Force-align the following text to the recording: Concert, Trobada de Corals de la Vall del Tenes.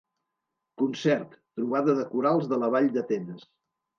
Concert, 0.81 1.35
Trobada 1.59 1.95
de 1.99 2.07
Corals 2.13 2.49
de 2.53 2.61
la 2.63 2.71
Vall 2.77 2.91
del 2.97 3.07
Tenes. 3.15 3.45